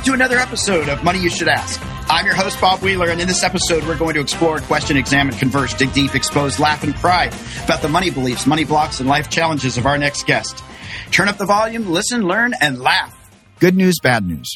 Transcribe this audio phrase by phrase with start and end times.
[0.00, 1.78] Welcome to another episode of Money You Should Ask.
[2.10, 5.34] I'm your host, Bob Wheeler, and in this episode, we're going to explore, question, examine,
[5.34, 7.26] converse, dig deep, expose, laugh, and cry
[7.64, 10.64] about the money beliefs, money blocks, and life challenges of our next guest.
[11.10, 13.14] Turn up the volume, listen, learn, and laugh.
[13.58, 14.50] Good news, bad news.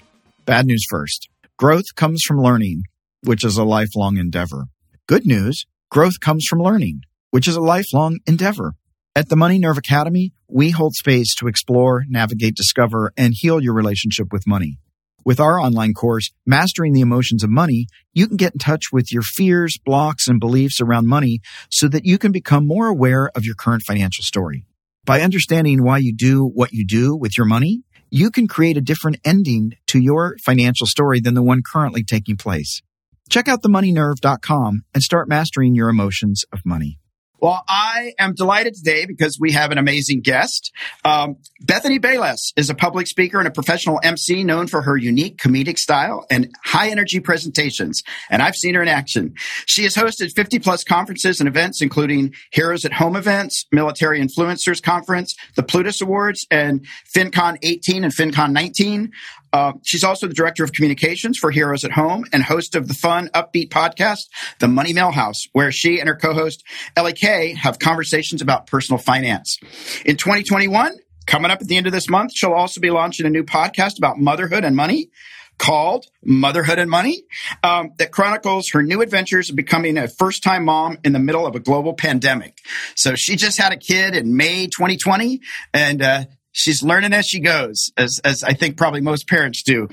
[0.47, 1.29] Bad news first.
[1.59, 2.85] Growth comes from learning,
[3.23, 4.69] which is a lifelong endeavor.
[5.07, 8.77] Good news, growth comes from learning, which is a lifelong endeavor.
[9.15, 13.75] At the Money Nerve Academy, we hold space to explore, navigate, discover, and heal your
[13.75, 14.79] relationship with money.
[15.25, 19.11] With our online course, Mastering the Emotions of Money, you can get in touch with
[19.11, 23.45] your fears, blocks, and beliefs around money so that you can become more aware of
[23.45, 24.67] your current financial story.
[25.07, 28.83] By understanding why you do what you do with your money, you can create a
[28.83, 32.83] different ending to your financial story than the one currently taking place.
[33.31, 36.99] Check out themoneynerve.com and start mastering your emotions of money.
[37.45, 40.73] Well, I am delighted today because we have an amazing guest.
[41.05, 45.37] Um, Bethany Bayless is a public speaker and a professional MC known for her unique
[45.37, 48.03] comedic style and high energy presentations.
[48.31, 49.35] And I've seen her in action.
[49.67, 54.83] She has hosted 50 plus conferences and events, including Heroes at Home events, Military Influencers
[54.83, 59.13] Conference, the Plutus Awards, and FinCon 18 and FinCon 19.
[59.55, 62.95] Uh, she's also the director of communications for Heroes at Home and host of the
[62.95, 64.25] fun, upbeat podcast,
[64.59, 66.65] The Money Millhouse, where she and her co-host
[66.97, 69.61] Ellie Kay have conversations about personal finance.
[70.05, 70.97] In 2021,
[71.29, 73.97] coming up at the end of this month, she'll also be launching a new podcast
[73.97, 75.11] about motherhood and money
[75.57, 77.23] called Motherhood and Money
[77.63, 81.47] um, that chronicles her new adventures of becoming a first time mom in the middle
[81.47, 82.59] of a global pandemic.
[82.97, 85.41] So she just had a kid in May 2020
[85.73, 89.89] and uh, she's learning as she goes, as, as I think probably most parents do.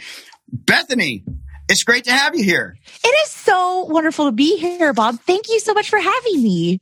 [0.47, 1.25] Bethany,
[1.67, 2.77] it's great to have you here.
[3.03, 5.19] It is so wonderful to be here, Bob.
[5.21, 6.79] Thank you so much for having me.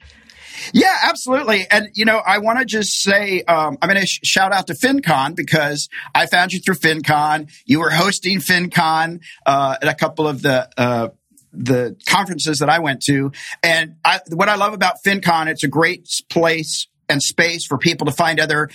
[0.74, 1.66] Yeah, absolutely.
[1.72, 4.68] And, you know, I want to just say, um, I'm going to sh- shout out
[4.68, 7.50] to FinCon because I found you through FinCon.
[7.66, 11.10] You were hosting FinCon uh, at a couple of the uh,
[11.54, 13.32] the conferences that I went to.
[13.64, 18.06] And I, what I love about FinCon, it's a great place and space for people
[18.06, 18.70] to find other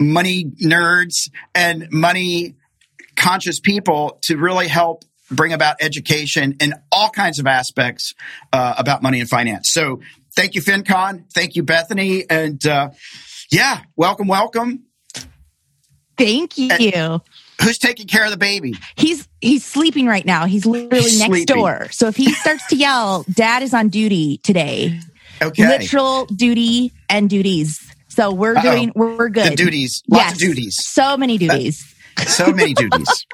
[0.00, 2.54] money nerds and money
[3.16, 8.14] conscious people to really help bring about education in all kinds of aspects
[8.52, 9.70] uh, about money and finance.
[9.70, 10.00] So
[10.34, 11.24] thank you, FinCon.
[11.32, 12.24] Thank you, Bethany.
[12.30, 12.90] And uh,
[13.50, 14.84] yeah, welcome, welcome.
[16.16, 16.70] Thank you.
[16.70, 17.20] And
[17.62, 18.74] who's taking care of the baby?
[18.96, 20.46] He's he's sleeping right now.
[20.46, 21.56] He's literally He's next sleeping.
[21.56, 21.88] door.
[21.90, 24.98] So if he starts to yell, Dad is on duty today.
[25.40, 25.68] Okay.
[25.68, 27.87] Literal duty and duties.
[28.18, 28.62] So we're Uh-oh.
[28.62, 29.52] doing we're, good.
[29.52, 30.02] The duties.
[30.08, 30.84] Lots of duties.
[30.84, 31.94] So many duties.
[32.26, 33.26] So many duties.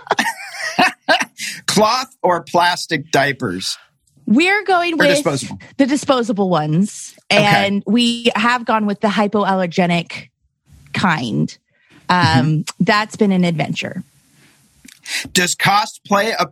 [1.67, 3.79] Cloth or plastic diapers?
[4.27, 5.59] We're going with disposable?
[5.79, 10.29] the disposable ones, and we have gone with the hypoallergenic
[10.93, 11.57] kind.
[12.11, 12.85] Um, Mm-hmm.
[12.85, 14.03] That's been an adventure.
[15.33, 16.49] Does cost play a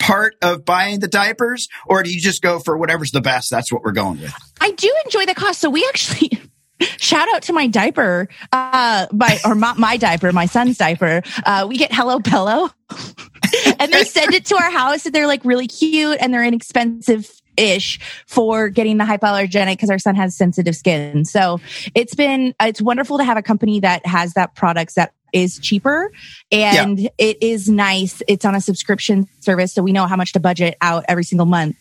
[0.00, 3.50] part of buying the diapers, or do you just go for whatever's the best?
[3.50, 4.34] That's what we're going with.
[4.60, 5.60] I do enjoy the cost.
[5.60, 6.37] So we actually
[6.80, 11.22] shout out to my diaper, uh, my or my, my diaper, my son's diaper.
[11.44, 12.70] Uh, we get Hello Bello,
[13.78, 17.30] and they send it to our house, and they're like really cute, and they're inexpensive.
[17.56, 21.24] Ish for getting the hypoallergenic because our son has sensitive skin.
[21.24, 21.58] So
[21.92, 26.12] it's been, it's wonderful to have a company that has that products that is cheaper
[26.52, 28.22] and it is nice.
[28.28, 29.72] It's on a subscription service.
[29.72, 31.76] So we know how much to budget out every single month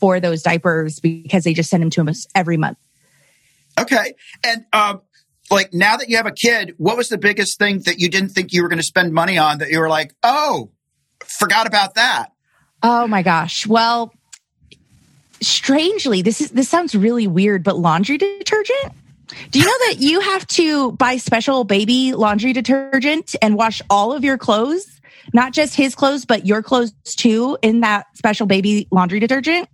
[0.00, 2.78] for those diapers because they just send them to us every month.
[3.82, 4.14] Okay.
[4.44, 5.02] And um,
[5.50, 8.30] like now that you have a kid, what was the biggest thing that you didn't
[8.30, 10.70] think you were going to spend money on that you were like, oh,
[11.24, 12.32] forgot about that?
[12.82, 13.66] Oh my gosh.
[13.66, 14.12] Well,
[15.40, 18.92] strangely, this is this sounds really weird, but laundry detergent?
[19.50, 24.12] Do you know that you have to buy special baby laundry detergent and wash all
[24.12, 24.86] of your clothes?
[25.34, 29.68] Not just his clothes, but your clothes too in that special baby laundry detergent?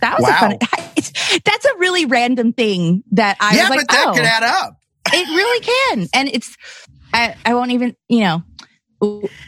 [0.00, 0.36] That was Wow.
[0.36, 0.58] a fun.
[0.96, 1.05] It's,
[1.44, 4.42] that's a really random thing that I yeah, was like, but that oh, could add
[4.42, 4.80] up.
[5.12, 6.08] it really can.
[6.14, 6.56] And it's,
[7.12, 8.42] I, I won't even, you know,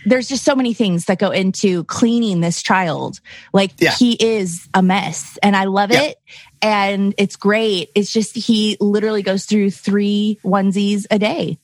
[0.04, 3.20] there's just so many things that go into cleaning this child.
[3.52, 3.92] Like Yeah.
[3.92, 6.02] he is a mess and I love Yeah.
[6.02, 6.16] it.
[6.60, 7.90] And it's great.
[7.94, 11.58] It's just he literally goes through three onesies a day.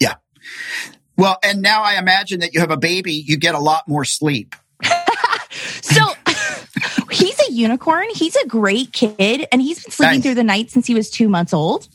[0.00, 0.14] Yeah.
[1.16, 4.04] Well, and now I imagine that you have a baby, you get a lot more
[4.04, 4.54] sleep.
[7.56, 8.06] So he's a unicorn.
[8.14, 10.22] He's a great kid and he's been sleeping Nice.
[10.22, 11.88] through the night since he was two months old.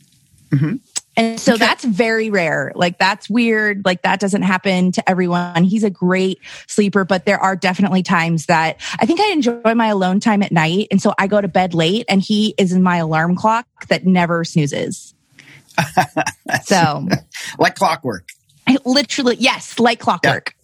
[0.50, 0.80] Mhm.
[1.16, 1.58] And so Okay.
[1.66, 2.72] that's very rare.
[2.74, 3.84] Like that's weird.
[3.84, 5.64] Like that doesn't happen to everyone.
[5.64, 9.88] He's a great sleeper, but there are definitely times that I think I enjoy my
[9.88, 10.88] alone time at night.
[10.90, 14.06] And so I go to bed late and he is in my alarm clock that
[14.06, 15.12] never snoozes.
[16.64, 17.06] so
[17.58, 18.28] like clockwork.
[18.66, 20.54] I literally, yes, like clockwork.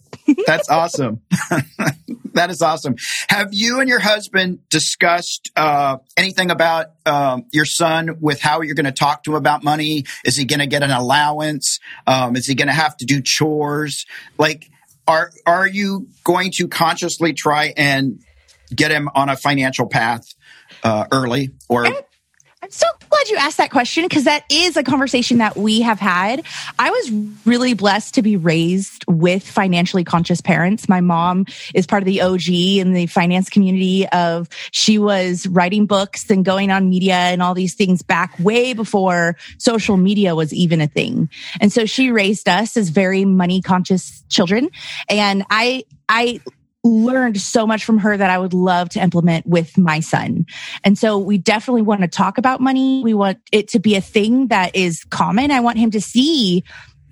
[0.47, 1.21] That's awesome.
[2.39, 2.95] that is awesome.
[3.27, 8.75] Have you and your husband discussed uh, anything about um, your son with how you're
[8.75, 10.05] going to talk to him about money?
[10.23, 11.79] Is he going to get an allowance?
[12.07, 14.05] Um, is he going to have to do chores?
[14.37, 14.69] Like,
[15.05, 18.21] are are you going to consciously try and
[18.73, 20.23] get him on a financial path
[20.83, 21.87] uh, early or?
[22.61, 25.97] I'm so glad you asked that question because that is a conversation that we have
[25.97, 26.45] had.
[26.77, 27.11] I was
[27.45, 30.89] really blessed to be raised with financially conscious parents.
[30.89, 35.85] My mom is part of the OG in the finance community of she was writing
[35.85, 40.51] books and going on media and all these things back way before social media was
[40.53, 41.29] even a thing.
[41.61, 44.69] And so she raised us as very money conscious children.
[45.07, 46.41] And I I
[46.83, 50.45] learned so much from her that I would love to implement with my son.
[50.83, 53.01] And so we definitely want to talk about money.
[53.03, 55.51] We want it to be a thing that is common.
[55.51, 56.63] I want him to see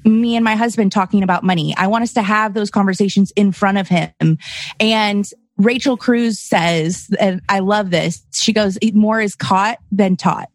[0.06, 1.76] me and my husband talking about money.
[1.76, 4.38] I want us to have those conversations in front of him.
[4.80, 5.26] And
[5.58, 8.24] Rachel Cruz says, and I love this.
[8.34, 10.50] She goes, more is caught than taught.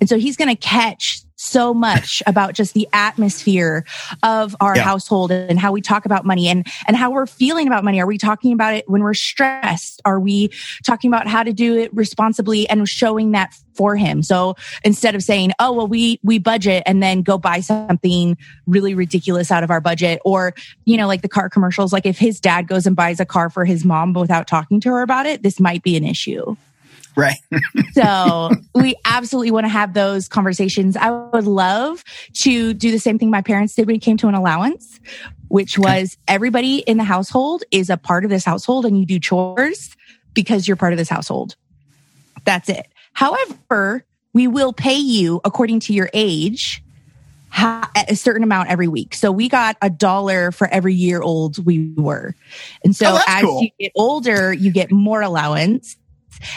[0.00, 3.84] And so he's going to catch so much about just the atmosphere
[4.22, 4.82] of our yeah.
[4.82, 8.00] household and how we talk about money and, and how we're feeling about money.
[8.00, 10.00] Are we talking about it when we're stressed?
[10.04, 10.50] Are we
[10.84, 14.22] talking about how to do it responsibly and showing that for him?
[14.22, 18.94] So instead of saying, Oh, well, we, we budget and then go buy something really
[18.94, 20.54] ridiculous out of our budget or,
[20.84, 23.50] you know, like the car commercials, like if his dad goes and buys a car
[23.50, 26.56] for his mom without talking to her about it, this might be an issue.
[27.16, 27.38] Right.
[27.92, 30.96] so we absolutely want to have those conversations.
[30.96, 32.04] I would love
[32.42, 35.00] to do the same thing my parents did when it came to an allowance,
[35.48, 39.18] which was everybody in the household is a part of this household and you do
[39.18, 39.96] chores
[40.34, 41.56] because you're part of this household.
[42.44, 42.86] That's it.
[43.14, 44.04] However,
[44.34, 46.82] we will pay you according to your age
[47.58, 49.14] a certain amount every week.
[49.14, 52.34] So we got a dollar for every year old we were.
[52.84, 53.62] And so oh, as cool.
[53.62, 55.96] you get older, you get more allowance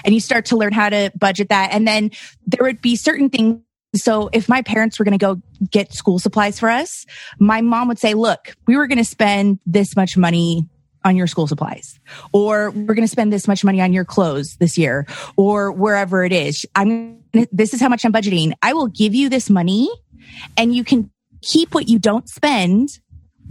[0.03, 1.69] and you start to learn how to budget that.
[1.71, 2.11] And then
[2.45, 3.61] there would be certain things
[3.95, 5.41] so if my parents were going to go
[5.71, 7.05] get school supplies for us,
[7.39, 10.67] my mom would say, look, we were going to spend this much money
[11.05, 11.99] on your school supplies
[12.33, 16.23] or we're going to spend this much money on your clothes this year or wherever
[16.23, 16.65] it is.
[16.75, 17.19] I'm
[17.51, 18.53] this is how much I'm budgeting.
[18.61, 19.89] I will give you this money
[20.57, 21.09] and you can
[21.41, 22.99] keep what you don't spend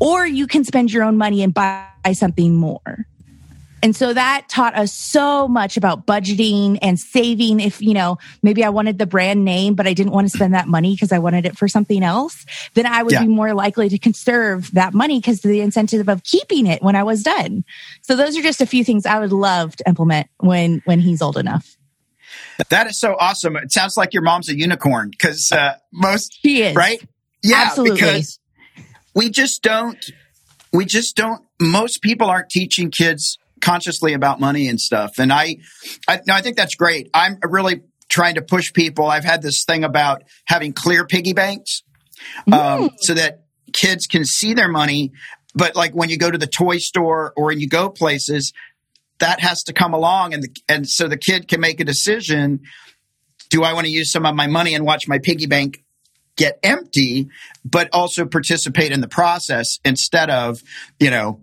[0.01, 3.07] or you can spend your own money and buy something more.
[3.83, 7.61] And so that taught us so much about budgeting and saving.
[7.61, 10.55] If, you know, maybe I wanted the brand name, but I didn't want to spend
[10.55, 12.45] that money because I wanted it for something else,
[12.75, 13.23] then I would yeah.
[13.23, 17.05] be more likely to conserve that money because the incentive of keeping it when I
[17.05, 17.65] was done.
[18.03, 21.23] So those are just a few things I would love to implement when, when he's
[21.23, 21.77] old enough.
[22.71, 23.57] That is so awesome.
[23.57, 26.75] It sounds like your mom's a unicorn because uh, most, she is.
[26.75, 27.01] Right?
[27.43, 27.67] Yeah.
[27.69, 28.01] Absolutely.
[28.01, 28.41] Because
[29.15, 30.05] we just don't,
[30.73, 35.13] we just don't, most people aren't teaching kids consciously about money and stuff.
[35.19, 35.57] And I,
[36.07, 37.11] I, no, I think that's great.
[37.13, 39.07] I'm really trying to push people.
[39.07, 41.83] I've had this thing about having clear piggy banks,
[42.51, 45.13] um, so that kids can see their money.
[45.55, 48.53] But like when you go to the toy store or when you go places,
[49.19, 52.61] that has to come along, and the, and so the kid can make a decision.
[53.51, 55.83] Do I want to use some of my money and watch my piggy bank
[56.37, 57.29] get empty,
[57.65, 60.63] but also participate in the process instead of,
[61.01, 61.41] you know,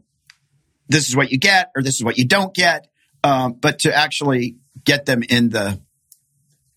[0.87, 2.87] this is what you get or this is what you don't get,
[3.23, 5.79] um, but to actually get them in the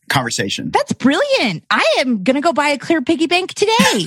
[0.08, 0.70] conversation.
[0.70, 1.64] That's brilliant.
[1.70, 3.72] I am going to go buy a clear piggy bank today.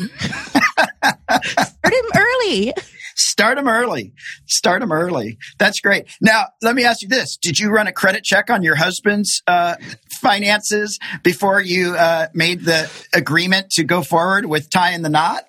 [1.04, 2.74] Start him early.
[3.16, 4.14] Start them early.
[4.48, 5.38] Start them early.
[5.60, 6.08] That's great.
[6.22, 7.38] Now, let me ask you this.
[7.38, 9.76] Did you run a credit check on your husband's uh,
[10.20, 15.44] finances before you uh, made the agreement to go forward with tying the knot?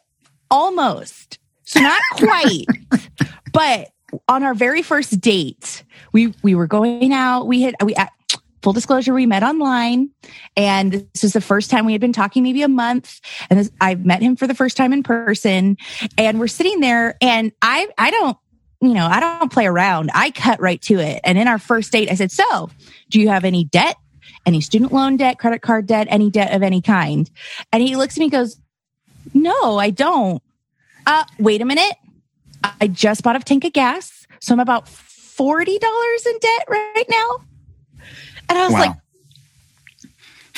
[0.50, 1.38] Almost.
[1.64, 2.66] So not quite.
[3.52, 3.91] but
[4.28, 7.46] on our very first date, we we were going out.
[7.46, 7.94] We had we
[8.62, 10.10] full disclosure, we met online,
[10.56, 13.20] and this was the first time we had been talking, maybe a month.
[13.50, 15.76] And this, I met him for the first time in person,
[16.16, 18.36] and we're sitting there, and I I don't
[18.80, 20.10] you know I don't play around.
[20.14, 21.20] I cut right to it.
[21.24, 22.70] And in our first date, I said, "So,
[23.10, 23.96] do you have any debt?
[24.44, 27.30] Any student loan debt, credit card debt, any debt of any kind?"
[27.72, 28.56] And he looks at me, goes,
[29.34, 30.42] "No, I don't."
[31.04, 31.96] Uh, wait a minute.
[32.64, 34.26] I just bought a tank of gas.
[34.40, 37.44] So I'm about $40 in debt right now.
[38.48, 38.96] And I was wow.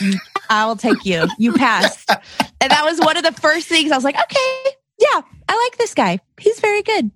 [0.01, 0.15] like,
[0.51, 1.27] I'll take you.
[1.39, 2.11] You passed.
[2.61, 5.79] and that was one of the first things I was like, okay, yeah, I like
[5.79, 6.19] this guy.
[6.41, 7.11] He's very good.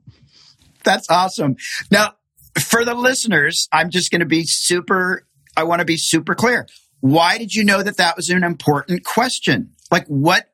[0.84, 1.56] That's awesome.
[1.90, 2.14] Now,
[2.60, 5.26] for the listeners, I'm just going to be super,
[5.56, 6.66] I want to be super clear.
[7.00, 9.70] Why did you know that that was an important question?
[9.90, 10.46] Like what,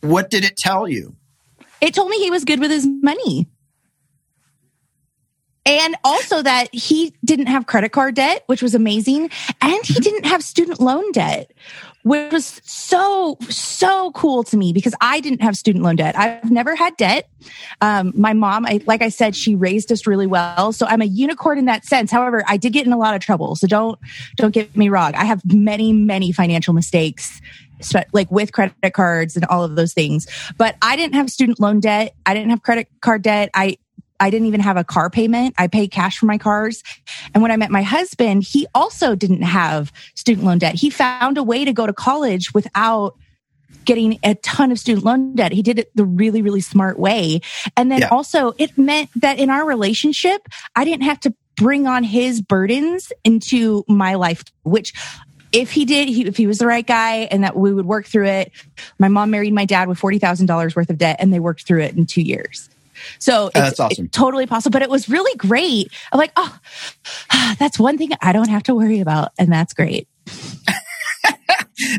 [0.00, 1.16] what did it tell you?
[1.80, 3.48] It told me he was good with his money.
[5.68, 9.30] And also that he didn't have credit card debt, which was amazing.
[9.60, 11.52] And he didn't have student loan debt,
[12.04, 16.16] which was so, so cool to me because I didn't have student loan debt.
[16.18, 17.28] I've never had debt.
[17.82, 20.72] Um, my mom, I, like I said, she raised us really well.
[20.72, 22.10] So I'm a unicorn in that sense.
[22.10, 23.54] However, I did get in a lot of trouble.
[23.54, 23.98] So don't,
[24.36, 25.14] don't get me wrong.
[25.16, 27.42] I have many, many financial mistakes
[28.12, 30.26] like with credit cards and all of those things.
[30.56, 32.14] But I didn't have student loan debt.
[32.26, 33.50] I didn't have credit card debt.
[33.54, 33.76] I
[34.20, 35.54] I didn't even have a car payment.
[35.58, 36.82] I paid cash for my cars.
[37.34, 40.74] And when I met my husband, he also didn't have student loan debt.
[40.74, 43.16] He found a way to go to college without
[43.84, 45.52] getting a ton of student loan debt.
[45.52, 47.40] He did it the really, really smart way.
[47.76, 48.08] And then yeah.
[48.10, 50.46] also it meant that in our relationship,
[50.76, 54.92] I didn't have to bring on his burdens into my life, which
[55.52, 58.06] if he did, he, if he was the right guy and that we would work
[58.06, 58.52] through it.
[58.98, 61.96] My mom married my dad with $40,000 worth of debt and they worked through it
[61.96, 62.68] in two years.
[63.18, 64.08] So it's, that's awesome.
[64.08, 65.90] Totally possible, but it was really great.
[66.12, 66.58] I'm like, oh,
[67.58, 69.32] that's one thing I don't have to worry about.
[69.38, 70.08] And that's great.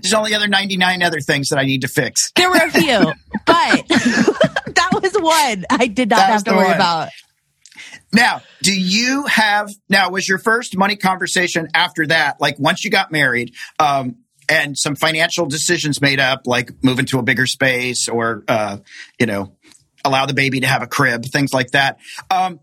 [0.02, 2.32] There's only other 99 other things that I need to fix.
[2.36, 3.00] There were a few,
[3.46, 6.76] but that was one I did not that have to worry one.
[6.76, 7.10] about.
[8.12, 12.92] Now, do you have, now was your first money conversation after that, like once you
[12.92, 14.18] got married, um,
[14.50, 18.78] and some financial decisions made up, like moving to a bigger space or, uh,
[19.20, 19.56] you know,
[20.06, 21.98] allow the baby to have a crib, things like that.
[22.30, 22.60] Um,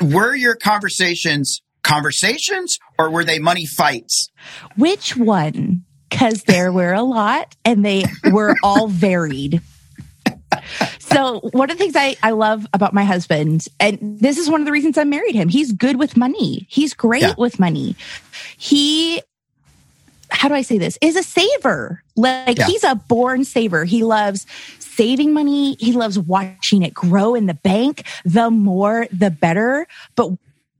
[0.00, 4.30] were your conversations conversations or were they money fights?
[4.76, 5.84] Which one?
[6.08, 9.62] Because there were a lot and they were all varied.
[10.98, 14.60] So one of the things I, I love about my husband, and this is one
[14.60, 16.66] of the reasons I married him, he's good with money.
[16.68, 17.34] He's great yeah.
[17.36, 17.96] with money.
[18.56, 19.22] He
[20.32, 20.96] how do I say this?
[21.00, 22.02] Is a saver.
[22.16, 22.66] Like yeah.
[22.66, 23.84] he's a born saver.
[23.84, 24.46] He loves
[25.00, 25.76] saving money.
[25.80, 28.04] He loves watching it grow in the bank.
[28.26, 29.86] The more, the better.
[30.14, 30.32] But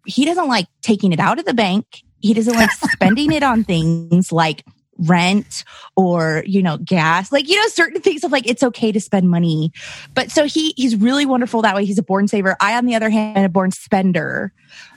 [0.05, 2.03] he doesn't like taking it out of the bank.
[2.21, 4.63] He doesn't like spending it on things like
[4.99, 5.65] rent
[5.97, 9.31] or, you know, gas, like, you know, certain things of like, it's okay to spend
[9.31, 9.73] money.
[10.15, 11.87] But so he, he's really wonderful that way.
[11.87, 12.59] He's a born saver.
[12.61, 14.53] I, on the other hand, am a born spender.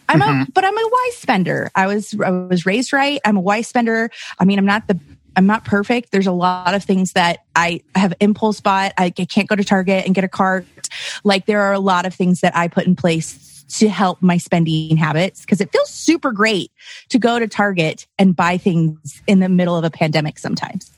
[0.09, 0.41] I'm mm-hmm.
[0.41, 1.71] a, but I'm a wise spender.
[1.75, 3.21] I was, I was raised right.
[3.23, 4.11] I'm a wise spender.
[4.37, 4.99] I mean, I'm not the
[5.35, 6.11] I'm not perfect.
[6.11, 8.93] There's a lot of things that I have impulse bought.
[8.97, 10.65] I can't go to Target and get a cart.
[11.23, 14.37] Like there are a lot of things that I put in place to help my
[14.37, 16.71] spending habits because it feels super great
[17.09, 20.91] to go to Target and buy things in the middle of a pandemic sometimes.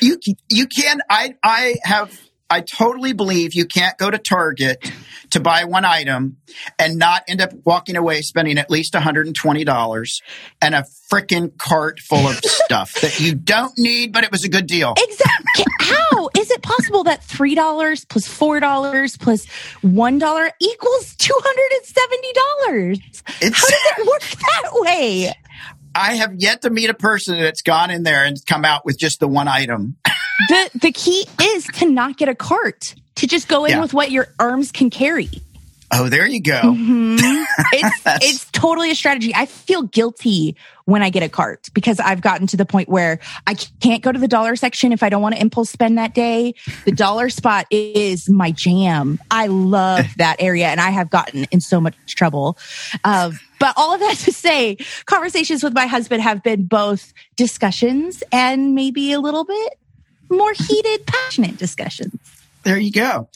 [0.00, 0.18] You
[0.50, 2.20] you can I I have
[2.52, 4.92] I totally believe you can't go to Target
[5.30, 6.36] to buy one item
[6.78, 10.22] and not end up walking away spending at least $120
[10.60, 14.50] and a freaking cart full of stuff that you don't need, but it was a
[14.50, 14.92] good deal.
[14.98, 15.64] Exactly.
[15.80, 19.46] How is it possible that $3 plus $4 plus
[19.80, 20.14] 1
[20.60, 23.00] equals $270?
[23.40, 25.32] It's, How does it work that way?
[25.94, 28.98] I have yet to meet a person that's gone in there and come out with
[28.98, 29.96] just the one item.
[30.48, 33.80] the the key is to not get a cart, to just go in yeah.
[33.80, 35.28] with what your arms can carry.
[35.94, 36.60] Oh, there you go.
[36.62, 37.42] Mm-hmm.
[37.74, 39.32] It's it's totally a strategy.
[39.34, 43.18] I feel guilty when I get a cart because I've gotten to the point where
[43.46, 46.14] I can't go to the dollar section if I don't want to impulse spend that
[46.14, 46.54] day.
[46.86, 49.20] The dollar spot is my jam.
[49.30, 52.58] I love that area and I have gotten in so much trouble.
[53.04, 58.22] Uh, but all of that to say, conversations with my husband have been both discussions
[58.32, 59.78] and maybe a little bit
[60.30, 62.18] more heated, passionate discussions.
[62.64, 63.28] There you go.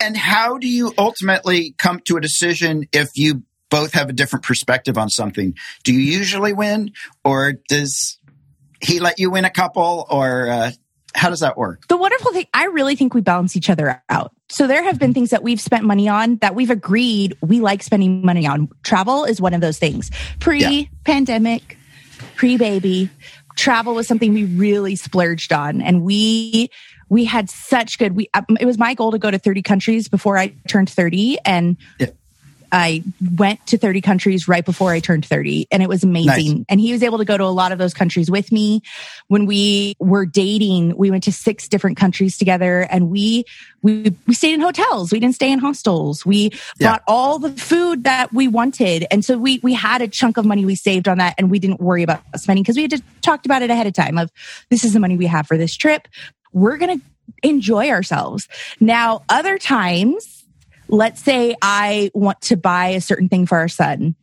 [0.00, 4.44] And how do you ultimately come to a decision if you both have a different
[4.44, 5.54] perspective on something?
[5.82, 6.92] Do you usually win,
[7.24, 8.18] or does
[8.80, 10.70] he let you win a couple, or uh,
[11.14, 11.86] how does that work?
[11.88, 14.32] The wonderful thing, I really think we balance each other out.
[14.48, 17.82] So there have been things that we've spent money on that we've agreed we like
[17.82, 18.68] spending money on.
[18.82, 20.10] Travel is one of those things.
[20.40, 21.78] Pre pandemic,
[22.36, 23.10] pre baby,
[23.56, 26.70] travel was something we really splurged on and we
[27.08, 30.08] we had such good we um, it was my goal to go to 30 countries
[30.08, 32.08] before i turned 30 and yeah.
[32.74, 33.04] I
[33.38, 36.56] went to 30 countries right before I turned 30 and it was amazing.
[36.56, 36.64] Nice.
[36.68, 38.82] And he was able to go to a lot of those countries with me.
[39.28, 43.44] When we were dating, we went to six different countries together and we,
[43.82, 45.12] we, we stayed in hotels.
[45.12, 46.26] We didn't stay in hostels.
[46.26, 46.94] We yeah.
[46.94, 49.06] bought all the food that we wanted.
[49.08, 51.60] And so we, we had a chunk of money we saved on that and we
[51.60, 54.32] didn't worry about spending because we had talked about it ahead of time of
[54.68, 56.08] this is the money we have for this trip.
[56.54, 57.04] We're going to
[57.42, 58.48] enjoy ourselves.
[58.80, 60.44] Now, other times,
[60.88, 64.14] let's say I want to buy a certain thing for our son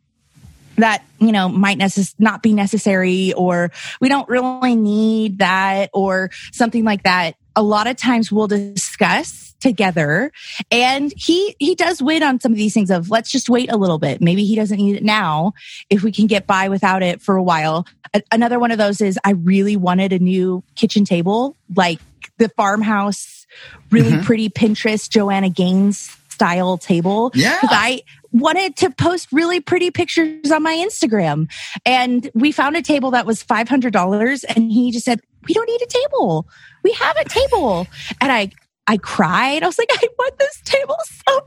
[0.78, 6.32] that you know might necess- not be necessary or we don't really need that or
[6.52, 7.36] something like that.
[7.56, 10.32] A lot of times we'll discuss together
[10.72, 13.78] and he he does win on some of these things of let's just wait a
[13.78, 14.22] little bit.
[14.22, 15.54] Maybe he doesn't need it now
[15.90, 17.86] if we can get by without it for a while.
[18.14, 22.00] A- another one of those is i really wanted a new kitchen table like
[22.42, 23.46] the farmhouse
[23.92, 24.24] really Mhm.
[24.24, 27.58] pretty pinterest joanna gaines style table Yeah.
[27.62, 31.48] because i wanted to post really pretty pictures on my instagram
[31.86, 35.82] and we found a table that was $500 and he just said we don't need
[35.82, 36.48] a table
[36.84, 37.88] we have a table
[38.22, 38.50] and i
[38.88, 39.64] I cried.
[39.64, 41.46] I was like, I want this table so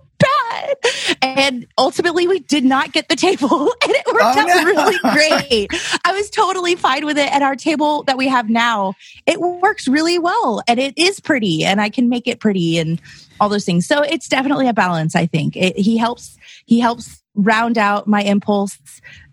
[0.50, 0.74] bad.
[1.22, 4.64] And ultimately, we did not get the table, and it worked Oh, out no.
[4.64, 5.68] really great.
[6.04, 7.30] I was totally fine with it.
[7.32, 8.94] And our table that we have now,
[9.26, 13.00] it works really well, and it is pretty, and I can make it pretty, and
[13.40, 13.86] all those things.
[13.86, 15.16] So it's definitely a balance.
[15.16, 16.36] I think it, he helps.
[16.66, 18.78] He helps round out my impulse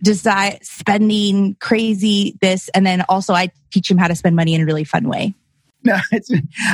[0.01, 4.61] desire spending crazy this and then also i teach him how to spend money in
[4.61, 5.35] a really fun way
[5.91, 6.29] No, it's,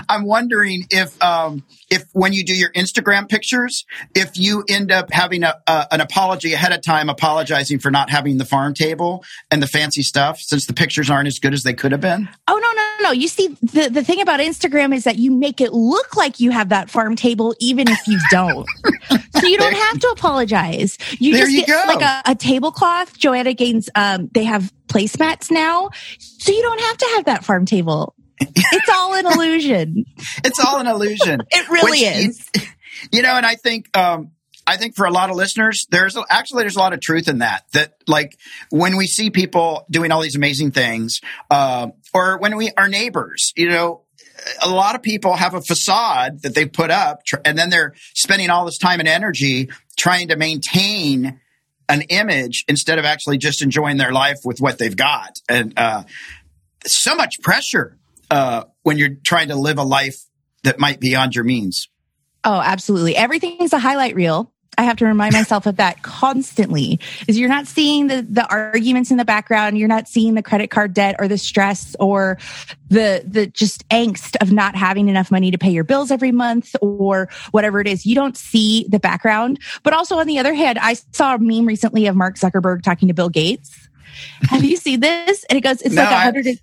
[0.10, 5.14] I'm wondering if, um, if when you do your Instagram pictures, if you end up
[5.14, 9.24] having a, a, an apology ahead of time, apologizing for not having the farm table
[9.50, 12.28] and the fancy stuff, since the pictures aren't as good as they could have been.
[12.50, 13.12] Oh no, no, no!
[13.14, 16.52] You see, the the thing about Instagram is that you make it look like you
[16.52, 18.68] have that farm table, even if you don't.
[19.36, 20.98] so you don't have to apologize.
[21.20, 21.94] You There just you get go.
[21.94, 23.18] like a, a tablecloth.
[23.18, 27.66] Joanna Gaines, um, they have placemats now, so you don't have to have that farm
[27.66, 28.14] table.
[28.40, 30.06] It's all an illusion.
[30.44, 31.42] It's all an illusion.
[31.50, 32.50] It really Which you- is.
[33.12, 34.32] You know, and I think, um,
[34.66, 37.40] I think for a lot of listeners, there's actually there's a lot of truth in
[37.40, 37.64] that.
[37.74, 38.36] That like
[38.72, 43.54] when we see people doing all these amazing things, uh, or when we our neighbors,
[43.56, 44.02] you know,
[44.64, 47.94] a lot of people have a facade that they put up, tr- and then they're
[48.16, 51.40] spending all this time and energy trying to maintain
[51.88, 55.38] an image instead of actually just enjoying their life with what they've got.
[55.48, 56.04] And uh,
[56.88, 57.98] so much pressure
[58.32, 60.18] uh, when you're trying to live a life
[60.64, 61.88] that might be beyond your means.
[62.44, 63.16] Oh, absolutely.
[63.16, 64.52] Everything is a highlight reel.
[64.78, 67.00] I have to remind myself of that constantly.
[67.28, 70.70] Is you're not seeing the the arguments in the background, you're not seeing the credit
[70.70, 72.38] card debt or the stress or
[72.90, 76.76] the the just angst of not having enough money to pay your bills every month
[76.82, 78.06] or whatever it is.
[78.06, 79.60] You don't see the background.
[79.84, 83.08] But also on the other hand, I saw a meme recently of Mark Zuckerberg talking
[83.08, 83.90] to Bill Gates.
[84.50, 85.44] Have you seen this?
[85.46, 86.60] And it goes, it's No, like a hundred.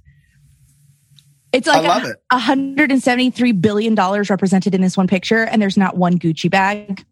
[1.54, 2.16] It's I like love a, it.
[2.30, 7.04] 173 billion dollars represented in this one picture, and there's not one Gucci bag.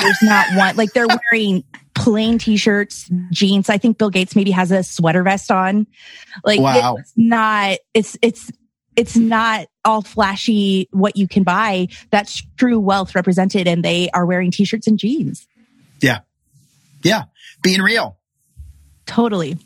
[0.00, 0.76] There's not one.
[0.76, 1.64] Like they're wearing
[1.94, 3.68] plain t-shirts, jeans.
[3.68, 5.86] I think Bill Gates maybe has a sweater vest on.
[6.44, 6.96] Like Wow.
[6.98, 7.78] it's not.
[7.94, 8.50] It's it's
[8.96, 11.88] it's not all flashy what you can buy.
[12.10, 15.46] That's true wealth represented, and they are wearing t-shirts and jeans.
[16.02, 16.20] Yeah.
[17.02, 17.24] Yeah.
[17.62, 18.18] Being real
[19.06, 19.56] Totally.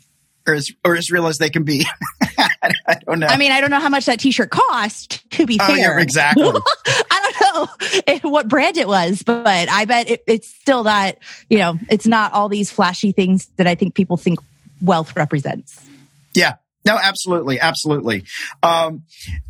[0.47, 1.85] or as, or as real as they can be.
[2.87, 3.27] I don't know.
[3.27, 5.29] I mean, I don't know how much that t-shirt cost.
[5.31, 6.43] To be oh, fair, yeah, exactly.
[6.87, 11.19] I don't know what brand it was, but I bet it, it's still that.
[11.49, 14.39] you know, it's not all these flashy things that I think people think
[14.81, 15.81] wealth represents.
[16.33, 16.55] Yeah.
[16.85, 17.59] No, absolutely.
[17.59, 18.25] Absolutely.
[18.61, 19.03] Um,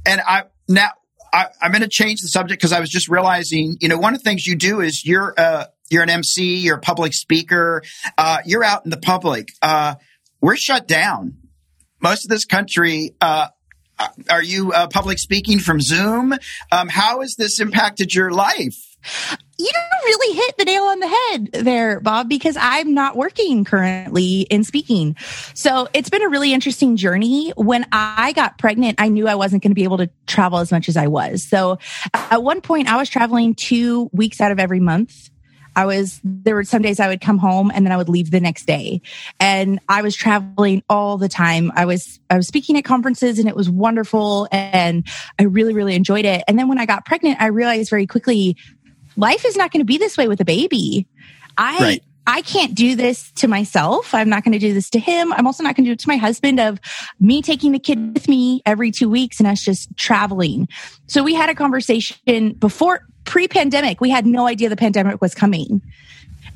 [0.05, 0.91] and I, now
[1.33, 4.13] I, I'm going to change the subject because I was just realizing, you know, one
[4.13, 7.83] of the things you do is you're, uh, you're an MC, you're a public speaker,
[8.17, 9.49] uh, you're out in the public.
[9.61, 9.95] Uh,
[10.41, 11.35] we're shut down.
[12.01, 13.47] Most of this country, uh,
[14.29, 16.33] are you uh, public speaking from Zoom?
[16.71, 18.75] Um, how has this impacted your life?
[19.57, 19.71] You
[20.03, 24.63] really hit the nail on the head there, Bob, because I'm not working currently in
[24.65, 25.15] speaking.
[25.53, 27.53] So it's been a really interesting journey.
[27.55, 30.71] When I got pregnant, I knew I wasn't going to be able to travel as
[30.71, 31.43] much as I was.
[31.43, 31.79] So
[32.13, 35.29] at one point, I was traveling two weeks out of every month.
[35.75, 38.31] I was, there were some days I would come home and then I would leave
[38.31, 39.01] the next day.
[39.39, 41.71] And I was traveling all the time.
[41.75, 44.47] I was, I was speaking at conferences and it was wonderful.
[44.51, 45.07] And
[45.39, 46.43] I really, really enjoyed it.
[46.47, 48.55] And then when I got pregnant, I realized very quickly
[49.17, 51.07] life is not going to be this way with a baby.
[51.57, 52.03] I, Right.
[52.27, 54.13] I can't do this to myself.
[54.13, 55.31] I'm not going to do this to him.
[55.33, 56.79] I'm also not going to do it to my husband of
[57.19, 60.67] me taking the kid with me every two weeks and us just traveling.
[61.05, 64.01] So we had a conversation before pre-pandemic.
[64.01, 65.81] We had no idea the pandemic was coming.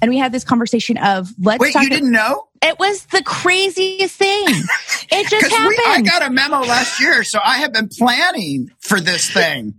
[0.01, 1.84] And we had this conversation of let's Wait, talk.
[1.84, 2.47] you didn't know?
[2.61, 4.47] It was the craziest thing.
[5.11, 5.75] It just happened.
[5.87, 9.73] I got a memo last year, so I have been planning for this thing.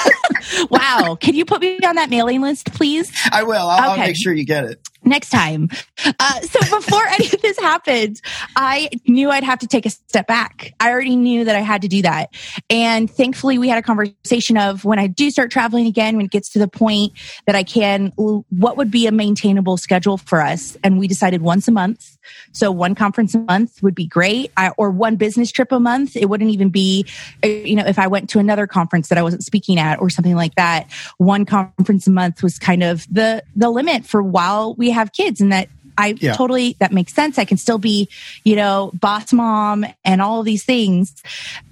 [0.70, 1.16] wow.
[1.18, 3.10] Can you put me on that mailing list, please?
[3.32, 3.66] I will.
[3.66, 4.78] I'll, I'll make sure you get it.
[5.04, 5.70] next time.
[6.04, 8.20] Uh, so before any of this happened,
[8.56, 10.74] I knew I'd have to take a step back.
[10.78, 12.34] I already knew that I had to do that.
[12.68, 16.30] And thankfully we had a conversation of when I do start traveling again, when it
[16.30, 17.14] gets to the point
[17.46, 20.76] that I can, what would be a maintainable schedule for us?
[20.84, 22.07] And we decided once a month.
[22.52, 26.16] So one conference a month would be great, I, or one business trip a month.
[26.16, 27.06] It wouldn't even be,
[27.42, 30.34] you know, if I went to another conference that I wasn't speaking at or something
[30.34, 30.90] like that.
[31.18, 35.40] One conference a month was kind of the the limit for while we have kids,
[35.40, 35.68] and that
[35.98, 36.32] I yeah.
[36.34, 37.38] totally, that makes sense.
[37.38, 38.08] I can still be,
[38.44, 41.22] you know, boss mom and all of these things.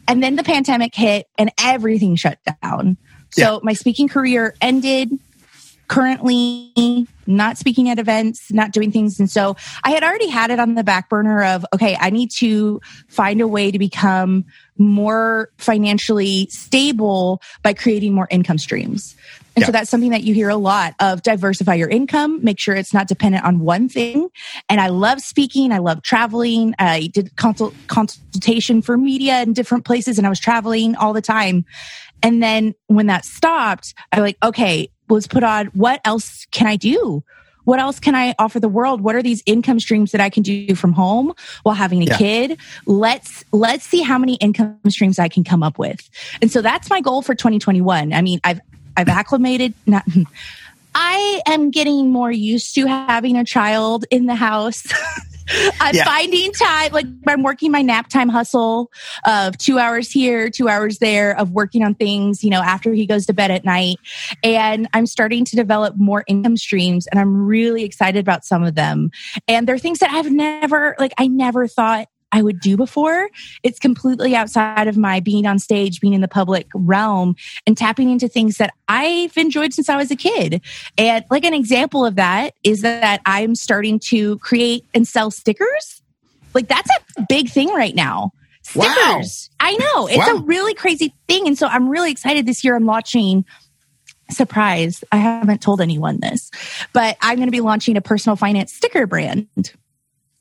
[0.09, 2.96] And then the pandemic hit and everything shut down.
[3.31, 3.59] So yeah.
[3.62, 5.18] my speaking career ended
[5.88, 9.18] currently not speaking at events, not doing things.
[9.18, 12.31] And so I had already had it on the back burner of, okay, I need
[12.38, 14.44] to find a way to become
[14.79, 19.16] more financially stable by creating more income streams.
[19.57, 19.66] And yeah.
[19.66, 22.92] so that's something that you hear a lot of diversify your income, make sure it's
[22.92, 24.29] not dependent on one thing.
[24.68, 25.72] And I love speaking.
[25.72, 26.75] I love traveling.
[26.79, 31.22] I did consult, consultation for media in different places and I was traveling all the
[31.22, 31.64] time.
[32.22, 36.77] And then when that stopped, I like, okay, let's put on what else can I
[36.77, 37.23] do?
[37.64, 39.01] What else can I offer the world?
[39.01, 42.16] What are these income streams that I can do from home while having a yeah.
[42.16, 42.61] kid?
[42.87, 46.09] Let's let's see how many income streams I can come up with.
[46.40, 48.12] And so that's my goal for 2021.
[48.12, 48.61] I mean, I've
[48.97, 50.05] I've acclimated not
[50.95, 54.87] I am getting more used to having a child in the house.
[55.80, 56.04] I'm yeah.
[56.04, 58.90] finding time, like I'm working my nap time hustle
[59.26, 63.06] of two hours here, two hours there of working on things, you know, after he
[63.06, 63.96] goes to bed at night.
[64.42, 68.74] And I'm starting to develop more income streams and I'm really excited about some of
[68.74, 69.11] them.
[69.46, 73.31] And they're things that I've never, like, I never thought I would do before.
[73.62, 77.35] It's completely outside of my being on stage, being in the public realm,
[77.66, 80.61] and tapping into things that I've enjoyed since I was a kid.
[80.99, 86.03] And like an example of that is that I'm starting to create and sell stickers.
[86.53, 88.33] Like that's a big thing right now.
[88.61, 89.49] Stickers.
[89.59, 89.68] Wow.
[89.68, 90.07] I know.
[90.07, 90.37] It's wow.
[90.37, 91.46] a really crazy thing.
[91.46, 92.77] And so I'm really excited this year.
[92.77, 93.46] I'm launching
[94.31, 95.03] surprise.
[95.11, 96.51] I haven't told anyone this,
[96.92, 99.72] but I'm going to be launching a personal finance sticker brand.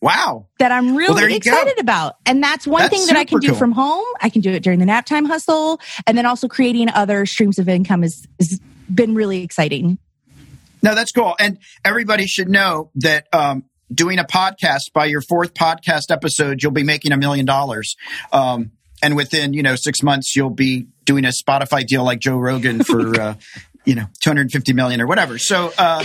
[0.02, 0.48] Wow.
[0.60, 1.82] That I'm really well, excited go.
[1.82, 2.18] about.
[2.26, 3.58] And that's one that's thing that I can do cool.
[3.58, 4.06] from home.
[4.22, 5.80] I can do it during the nap time hustle.
[6.06, 8.60] And then also creating other streams of income has, has
[8.94, 9.98] been really exciting.
[10.84, 11.36] No, that's cool.
[11.40, 16.72] And everybody should know that um, doing a podcast by your fourth podcast episode, you'll
[16.72, 17.96] be making a million dollars.
[18.32, 22.38] Um, and within, you know, six months, you'll be doing a Spotify deal like Joe
[22.38, 23.36] Rogan for, uh,
[23.86, 25.38] you know, 250 million or whatever.
[25.38, 26.04] So, uh,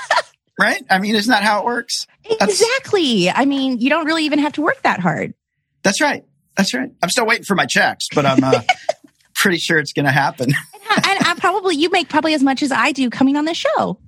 [0.58, 0.82] right?
[0.88, 2.06] I mean, isn't that how it works?
[2.38, 3.30] That's, exactly.
[3.30, 5.34] I mean, you don't really even have to work that hard.
[5.82, 6.24] That's right.
[6.56, 6.90] That's right.
[7.02, 8.62] I'm still waiting for my checks, but I'm uh,
[9.34, 10.46] pretty sure it's going to happen.
[10.50, 10.56] and,
[10.88, 13.98] I, I probably you make probably as much as I do coming on the show.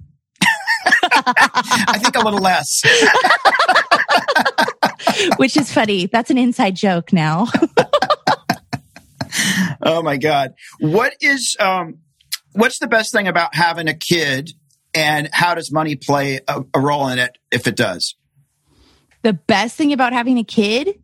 [1.02, 2.82] I think a little less.
[5.36, 6.06] Which is funny.
[6.06, 7.46] That's an inside joke now.
[9.82, 10.54] oh my god.
[10.80, 11.98] What is um
[12.52, 14.50] what's the best thing about having a kid
[14.94, 18.14] and how does money play a, a role in it if it does?
[19.22, 21.00] The best thing about having a kid?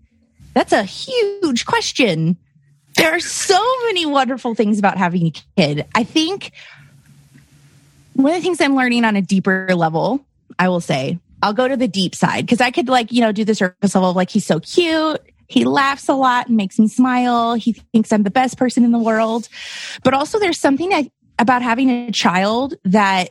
[0.55, 2.37] That's a huge question.
[2.96, 5.87] There are so many wonderful things about having a kid.
[5.94, 6.53] I think
[8.14, 10.24] one of the things I'm learning on a deeper level,
[10.59, 13.33] I will say, I'll go to the deep side because I could like, you know,
[13.33, 15.20] do the surface level of like, he's so cute.
[15.46, 17.55] He laughs a lot and makes me smile.
[17.55, 19.48] He thinks I'm the best person in the world.
[20.05, 23.31] But also there's something about having a child that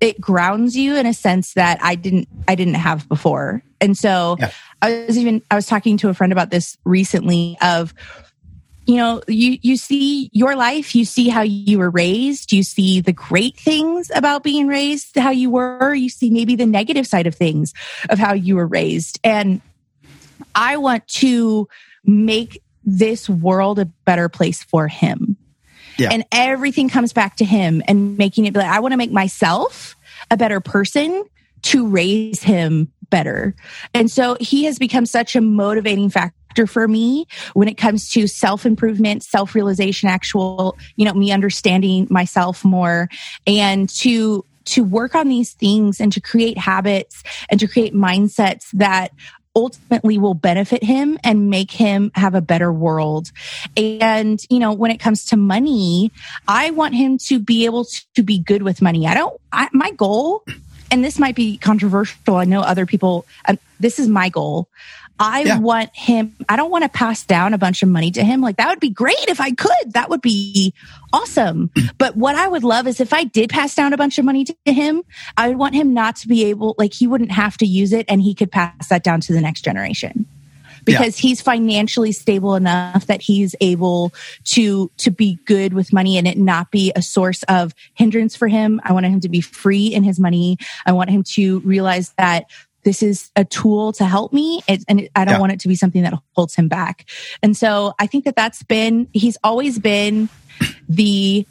[0.00, 3.62] it grounds you in a sense that I didn't I didn't have before.
[3.80, 4.50] And so yeah.
[4.82, 7.94] I was even I was talking to a friend about this recently of
[8.86, 13.00] you know you you see your life you see how you were raised you see
[13.00, 17.26] the great things about being raised how you were you see maybe the negative side
[17.26, 17.74] of things
[18.08, 19.60] of how you were raised and
[20.54, 21.68] i want to
[22.04, 25.36] make this world a better place for him
[25.98, 26.10] yeah.
[26.12, 29.12] And everything comes back to him and making it be like, I want to make
[29.12, 29.96] myself
[30.30, 31.24] a better person
[31.62, 33.54] to raise him better.
[33.94, 38.26] And so he has become such a motivating factor for me when it comes to
[38.26, 43.08] self improvement, self realization, actual, you know, me understanding myself more
[43.46, 48.68] and to to work on these things and to create habits and to create mindsets
[48.72, 49.12] that
[49.56, 53.32] ultimately will benefit him and make him have a better world.
[53.76, 56.12] And, you know, when it comes to money,
[56.46, 59.06] I want him to be able to be good with money.
[59.06, 60.44] I don't, I, my goal,
[60.90, 62.36] and this might be controversial.
[62.36, 64.68] I know other people, um, this is my goal.
[65.18, 65.58] I yeah.
[65.58, 68.40] want him, I don't want to pass down a bunch of money to him.
[68.40, 69.92] Like that would be great if I could.
[69.92, 70.74] That would be
[71.12, 71.70] awesome.
[71.76, 71.86] Hmm.
[71.98, 74.44] but what I would love is if I did pass down a bunch of money
[74.44, 75.02] to him,
[75.36, 78.06] I would want him not to be able, like he wouldn't have to use it
[78.08, 80.26] and he could pass that down to the next generation
[80.86, 81.28] because yeah.
[81.28, 86.38] he's financially stable enough that he's able to to be good with money and it
[86.38, 88.80] not be a source of hindrance for him.
[88.84, 90.56] I want him to be free in his money.
[90.86, 92.46] I want him to realize that
[92.86, 94.62] this is a tool to help me.
[94.68, 95.40] It, and i don't Yeah.
[95.40, 97.04] want it to be something that holds him back.
[97.42, 100.28] And so i think that that's been he's always been
[100.88, 101.46] the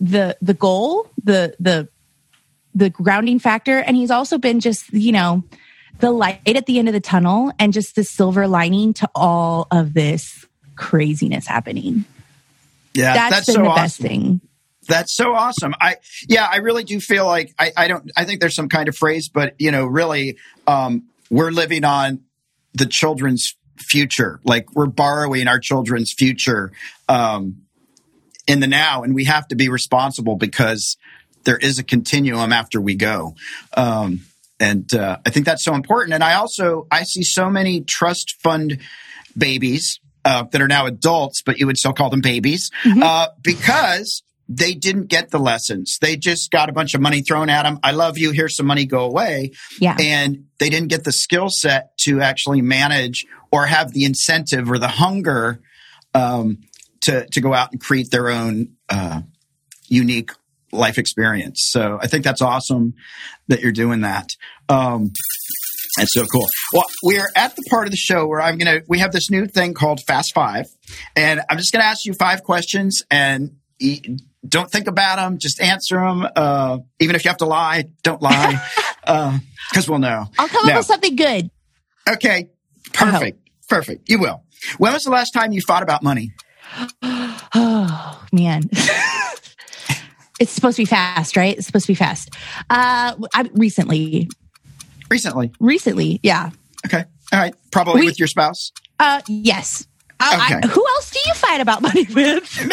[0.00, 1.88] the the goal the the
[2.74, 3.78] the grounding factor.
[3.78, 5.44] And he's also been just you know
[6.00, 9.66] the light at the end of the tunnel and just the silver lining to all
[9.70, 10.44] of this
[10.76, 12.04] craziness happening.
[12.94, 13.82] Yeah, that's that's, been so the awesome.
[13.84, 14.40] best thing
[14.88, 15.74] That's so awesome.
[15.80, 15.96] I
[16.28, 18.96] yeah, I really do feel like I, I don't I think there's some kind of
[18.96, 22.20] phrase, but you know, really um we're living on
[22.72, 24.40] the children's future.
[24.44, 26.72] Like we're borrowing our children's future
[27.08, 27.62] um
[28.46, 30.96] in the now and we have to be responsible because
[31.44, 33.34] there is a continuum after we go.
[33.76, 34.22] Um
[34.60, 36.14] and uh, I think that's so important.
[36.14, 38.78] And I also I see so many trust fund
[39.36, 44.22] babies uh, that are now adults, but you would still call them babies uh, because
[44.48, 45.98] they didn't get the lessons.
[46.00, 47.78] They just got a bunch of money thrown at them.
[47.82, 48.32] I love you.
[48.32, 48.86] Here's some money.
[48.86, 49.52] Go away.
[49.80, 54.70] yeah And they didn't get the skill set to actually manage or have the incentive
[54.70, 55.60] or the hunger
[56.14, 56.58] um,
[57.02, 59.20] to to go out and create their own uh,
[59.88, 60.30] unique
[60.72, 61.68] life experience.
[61.70, 62.94] So I think that's awesome
[63.48, 64.30] that you're doing that.
[64.68, 65.12] Um,
[65.96, 66.46] that's so cool.
[66.72, 68.80] Well, we are at the part of the show where I'm gonna.
[68.88, 70.66] We have this new thing called Fast Five,
[71.16, 73.56] and I'm just gonna ask you five questions, and
[74.48, 75.38] don't think about them.
[75.38, 76.26] Just answer them.
[76.34, 78.60] Uh, even if you have to lie, don't lie,
[79.70, 80.26] because we'll know.
[80.38, 81.50] i'll come Now- up with something good
[82.10, 82.48] Okay,
[82.94, 84.08] perfect, perfect.
[84.08, 84.42] You will.
[84.78, 86.32] When was the last time you thought about money?
[87.02, 88.62] Oh man.
[90.40, 91.56] it's supposed to be fast, right?
[91.56, 92.30] It's supposed to be fast.
[92.70, 94.28] Uh I recently.
[95.10, 95.52] Recently.
[95.60, 96.50] Recently, yeah.
[96.86, 97.04] Okay.
[97.32, 97.54] All right.
[97.72, 98.72] Probably We- with your spouse.
[98.98, 99.86] Uh yes.
[100.20, 100.68] Uh, I- Okay.
[100.68, 102.70] who else do you fight about money with?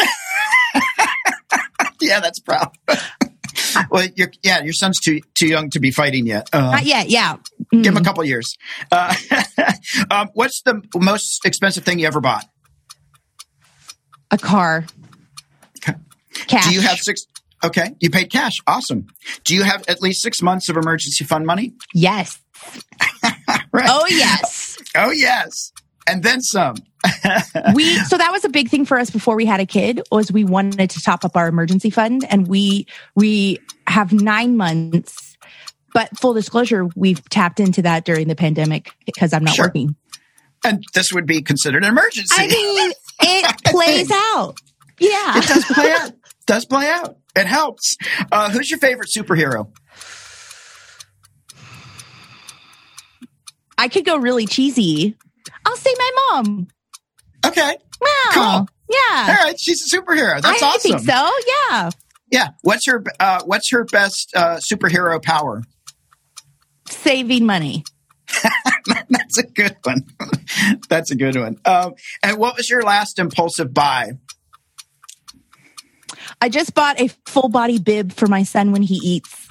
[2.10, 2.70] Yeah, that's proud.
[3.90, 6.48] well, you're, yeah, your son's too too young to be fighting yet.
[6.52, 7.36] Uh, Not yet, yeah.
[7.72, 8.00] Give him Mm.
[8.00, 8.56] a couple years.
[8.92, 9.14] Uh,
[10.10, 12.44] um, what's the most expensive thing you ever bought?
[14.30, 14.84] A car.
[16.48, 16.66] Cash.
[16.68, 17.22] Do you have six?
[17.64, 18.52] Okay, you paid cash.
[18.66, 19.06] Awesome.
[19.44, 21.72] Do you have at least six months of emergency fund money?
[21.94, 22.38] Yes.
[23.72, 23.88] Right.
[23.88, 24.76] Oh yes.
[24.94, 25.72] Oh yes,
[26.06, 26.76] and then some.
[27.74, 30.32] we so that was a big thing for us before we had a kid was
[30.32, 35.36] we wanted to top up our emergency fund and we we have 9 months
[35.94, 39.66] but full disclosure we've tapped into that during the pandemic because I'm not Sure.
[39.66, 39.94] working.
[40.64, 42.34] And this would be considered an emergency.
[42.36, 44.56] I mean, it plays out.
[44.98, 45.38] Yeah.
[45.38, 46.12] it does play out.
[46.46, 47.16] Does play out.
[47.36, 47.96] It helps.
[48.32, 49.68] Uh, who's your favorite superhero?
[53.78, 55.16] I could go really cheesy.
[55.66, 56.68] I'll see my mom.
[57.44, 57.76] Okay.
[58.00, 58.30] Wow.
[58.32, 58.68] Cool.
[58.88, 59.26] Yeah.
[59.28, 59.58] All right.
[59.58, 60.40] She's a superhero.
[60.40, 60.94] That's I awesome.
[60.94, 61.30] I think so.
[61.48, 61.90] Yeah.
[62.30, 62.48] Yeah.
[62.62, 65.64] What's her uh, What's her best uh, superhero power?
[66.88, 67.84] Saving money.
[69.10, 70.04] That's a good one.
[70.88, 71.58] That's a good one.
[71.64, 74.12] Um, and what was your last impulsive buy?
[76.40, 79.48] I just bought a full body bib for my son when he eats.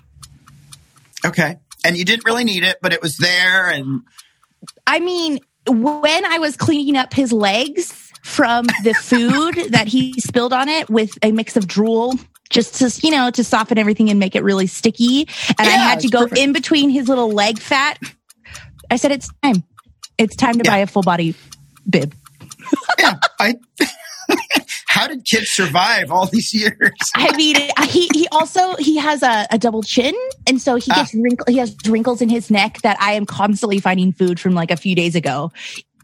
[1.26, 1.58] Okay.
[1.84, 3.70] And you didn't really need it, but it was there.
[3.70, 4.02] And
[4.88, 7.92] I mean, when I was cleaning up his legs
[8.24, 12.14] from the food that he spilled on it with a mix of drool,
[12.50, 15.28] just to, you know, to soften everything and make it really sticky.
[15.58, 16.40] And I had to go perfect.
[16.40, 18.00] in between his little leg fat.
[18.92, 19.64] I said, it's time.
[20.18, 20.72] It's time to Yeah.
[20.72, 21.36] buy a full body
[21.90, 22.14] bib.
[23.00, 23.56] yeah, I.
[24.96, 26.92] How did kids survive all these years?
[27.16, 27.56] I mean,
[27.90, 30.16] he he also he has a, a double chin,
[30.48, 30.96] and so he Ah.
[30.96, 31.46] gets wrinkle.
[31.50, 34.78] He has wrinkles in his neck that I am constantly finding food from like a
[34.78, 35.52] few days ago.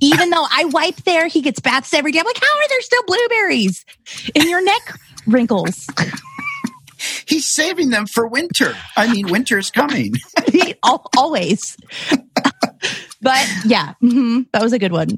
[0.01, 2.19] Even though I wipe there, he gets baths every day.
[2.19, 3.85] I'm like, how are there still blueberries
[4.35, 5.87] in your neck wrinkles?
[7.27, 8.75] He's saving them for winter.
[8.97, 10.13] I mean, winter's coming.
[10.83, 11.77] Al- Always.
[13.21, 15.17] but yeah, hmm that was a good one.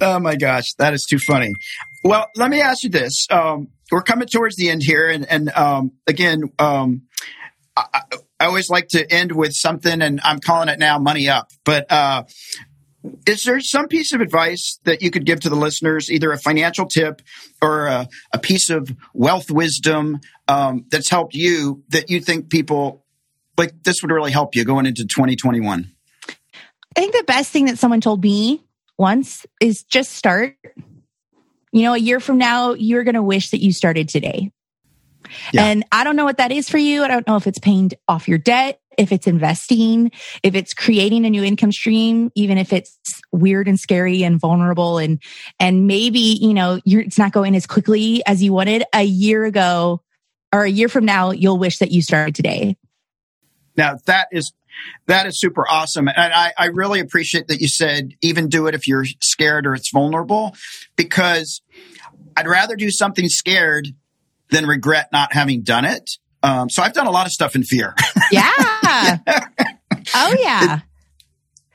[0.00, 1.52] Oh my gosh, that is too funny.
[2.04, 5.50] Well, let me ask you this: um, We're coming towards the end here, and, and
[5.56, 7.02] um, again, um,
[7.76, 11.50] I, I- always like to end with something, and I'm calling it now "money up."
[11.64, 12.24] But uh,
[13.26, 16.38] is there some piece of advice that you could give to the listeners, either a
[16.38, 17.22] financial tip
[17.62, 23.04] or a, a piece of wealth wisdom um, that's helped you that you think people
[23.56, 25.90] like this would really help you going into 2021?
[26.28, 28.62] I think the best thing that someone told me
[28.98, 30.56] once is just start.
[31.74, 34.52] You know, a year from now, you're going to wish that you started today.
[35.52, 35.64] Yeah.
[35.64, 37.02] And I don't know what that is for you.
[37.02, 40.12] I don't know if it's paying off your debt, if it's investing,
[40.44, 42.96] if it's creating a new income stream, even if it's
[43.32, 45.20] weird and scary and vulnerable and
[45.58, 49.44] and maybe, you know, you're it's not going as quickly as you wanted a year
[49.44, 50.00] ago
[50.52, 52.76] or a year from now, you'll wish that you started today.
[53.76, 54.52] Now that is
[55.06, 56.08] that is super awesome.
[56.08, 59.74] And I, I really appreciate that you said even do it if you're scared or
[59.74, 60.54] it's vulnerable,
[60.96, 61.62] because
[62.36, 63.88] I'd rather do something scared
[64.50, 66.10] than regret not having done it.
[66.42, 67.94] Um, so I've done a lot of stuff in fear.
[68.30, 69.18] Yeah.
[70.14, 70.80] oh yeah.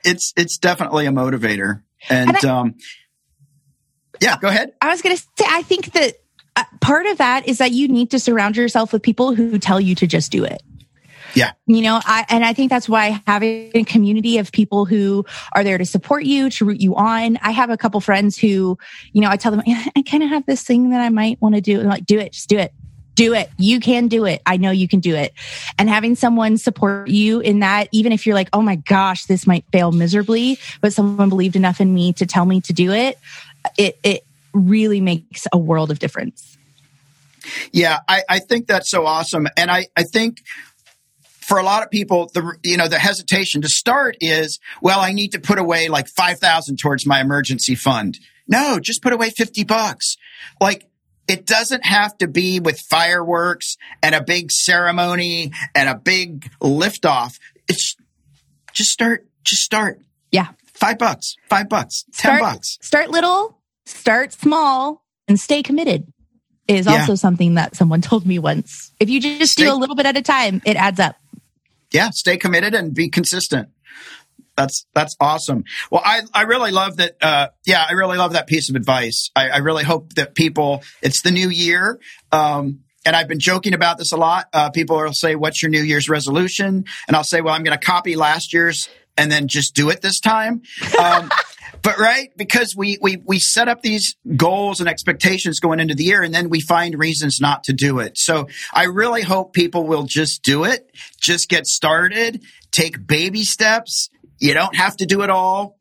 [0.04, 1.82] it's it's definitely a motivator.
[2.08, 2.74] And, And I- um,
[4.20, 4.72] yeah, go ahead.
[4.82, 6.14] I was going to say, I think that
[6.56, 9.80] uh, part of that is that you need to surround yourself with people who tell
[9.80, 10.62] you to just do it.
[11.34, 11.52] Yeah.
[11.66, 15.62] You know, I, and I think that's why having a community of people who are
[15.62, 17.36] there to support you, to root you on.
[17.38, 18.78] I have a couple friends who,
[19.12, 21.54] you know, I tell them, I kind of have this thing that I might want
[21.54, 21.80] to do.
[21.80, 22.72] And like, do it, just do it.
[23.14, 23.50] Do it.
[23.58, 24.40] You can do it.
[24.46, 25.34] I know you can do it.
[25.78, 29.46] And having someone support you in that, even if you're like, oh my gosh, this
[29.46, 33.18] might fail miserably, but someone believed enough in me to tell me to do it,
[33.76, 36.56] it, it really makes a world of difference.
[37.72, 39.48] Yeah, I, I think that's so awesome.
[39.56, 40.42] And I, I think
[41.50, 45.10] for a lot of people, the you know the hesitation to start is, well, I
[45.12, 48.16] need to put away like five thousand towards my emergency fund.
[48.46, 50.14] No, just put away fifty bucks.
[50.60, 50.86] Like
[51.26, 57.38] it doesn't have to be with fireworks and a big ceremony and a big liftoff.
[57.66, 57.96] It's
[58.72, 59.26] just start.
[59.42, 60.00] Just start.
[60.30, 60.48] Yeah.
[60.72, 61.34] Five bucks.
[61.48, 62.04] Five bucks.
[62.14, 62.78] Ten bucks.
[62.80, 66.06] Start little, start small, and stay committed
[66.68, 67.00] is Yeah.
[67.00, 68.92] also something that someone told me once.
[69.00, 71.16] If you just Stay- do a little bit at a time, it adds up.
[71.92, 73.68] Yeah, stay committed and be consistent.
[74.56, 75.64] That's that's awesome.
[75.90, 77.16] Well, I I really love that.
[77.20, 79.30] Uh, yeah, I really love that piece of advice.
[79.34, 80.82] I, I really hope that people.
[81.02, 81.98] It's the new year.
[82.30, 84.46] Um, and I've been joking about this a lot.
[84.52, 87.78] Uh, people will say, "What's your New Year's resolution?" And I'll say, "Well, I'm going
[87.78, 90.62] to copy last year's and then just do it this time."
[90.98, 91.30] Um,
[91.82, 96.04] but right, because we we we set up these goals and expectations going into the
[96.04, 98.18] year, and then we find reasons not to do it.
[98.18, 100.90] So I really hope people will just do it,
[101.20, 104.08] just get started, take baby steps.
[104.38, 105.76] You don't have to do it all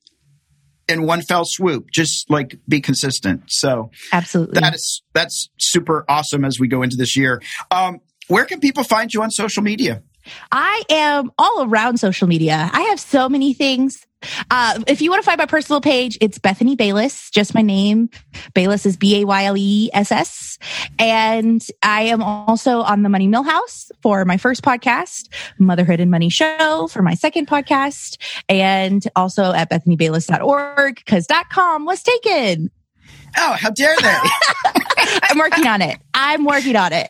[0.88, 1.92] in one fell swoop.
[1.92, 3.44] Just like be consistent.
[3.48, 4.60] So Absolutely.
[4.60, 7.42] that is that's super awesome as we go into this year.
[7.72, 10.04] Um, where can people find you on social media?
[10.52, 12.70] I am all around social media.
[12.72, 14.06] I have so many things.
[14.52, 18.10] Uh, if you want to find my personal page, it's Bethany Bayless, just my name.
[18.54, 20.58] Bayless is B A Y L E S S.
[20.98, 26.30] And I am also on the Money Millhouse for my first podcast, Motherhood and Money
[26.30, 32.72] Show for my second podcast, and also at bethanybayless.org because .com was taken.
[33.38, 34.18] Oh, how dare they?
[35.24, 35.98] I'm working on it.
[36.14, 37.10] I'm working on it.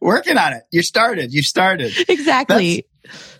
[0.00, 0.64] Working on it.
[0.70, 1.32] You started.
[1.32, 1.92] You started.
[2.08, 2.86] exactly.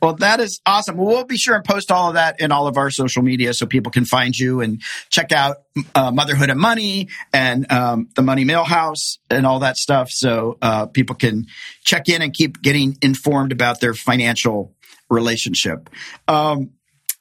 [0.02, 0.96] Well, that is awesome.
[0.96, 3.54] Well, we'll be sure and post all of that in all of our social media
[3.54, 5.58] so people can find you and check out
[5.94, 10.10] uh, Motherhood and Money and um, the Money Millhouse and all that stuff.
[10.10, 11.46] So uh, people can
[11.82, 14.74] check in and keep getting informed about their financial
[15.08, 15.90] relationship.
[16.28, 16.70] Um,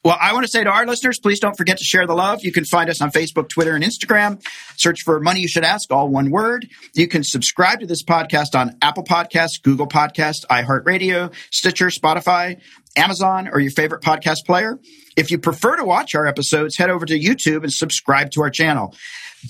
[0.03, 2.43] well, I want to say to our listeners, please don't forget to share the love.
[2.43, 4.43] You can find us on Facebook, Twitter, and Instagram.
[4.75, 6.67] Search for Money You Should Ask, all one word.
[6.93, 12.59] You can subscribe to this podcast on Apple Podcasts, Google Podcasts, iHeartRadio, Stitcher, Spotify,
[12.97, 14.77] Amazon, or your favorite podcast player.
[15.15, 18.49] If you prefer to watch our episodes, head over to YouTube and subscribe to our
[18.49, 18.93] channel.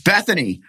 [0.05, 0.61] Bethany,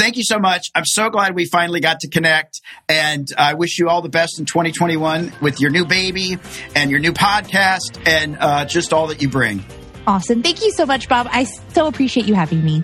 [0.00, 0.70] thank you so much.
[0.74, 2.60] I'm so glad we finally got to connect.
[2.88, 6.38] And I wish you all the best in 2021 with your new baby
[6.74, 9.64] and your new podcast and uh, just all that you bring.
[10.06, 10.42] Awesome.
[10.42, 11.28] Thank you so much, Bob.
[11.30, 12.82] I so appreciate you having me.